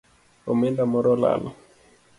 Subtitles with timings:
[0.51, 1.41] Omenda moro olal